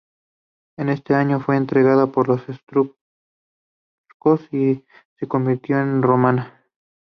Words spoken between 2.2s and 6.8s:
los Etruscos y se convirtió en romana.